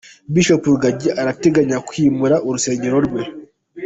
Bishop 0.33 0.61
Rugagi 0.71 1.09
arateganya 1.21 1.77
kwimura 1.87 2.35
urusengero 2.47 2.97
rwe. 3.07 3.21